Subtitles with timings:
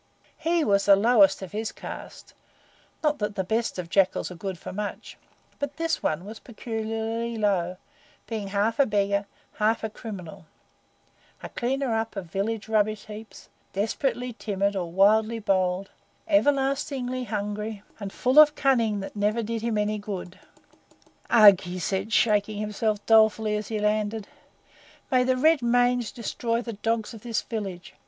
[0.39, 2.33] He was the lowest of his caste
[3.03, 5.15] not that the best of jackals are good for much,
[5.59, 7.77] but this one was peculiarly low,
[8.25, 9.27] being half a beggar,
[9.57, 10.47] half a criminal
[11.43, 15.91] a cleaner up of village rubbish heaps, desperately timid or wildly bold,
[16.27, 20.39] everlastingly hungry, and full of cunning that never did him any good.
[21.29, 24.27] "Ugh!" he said, shaking himself dolefully as he landed.
[25.11, 27.93] "May the red mange destroy the dogs of this village!